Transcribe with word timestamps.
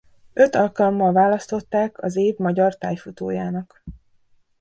Öt 0.33 0.55
alkalommal 0.55 1.11
választották 1.11 1.97
az 1.97 2.03
az 2.03 2.15
év 2.15 2.37
magyar 2.37 2.77
tájfutójának. 2.77 3.83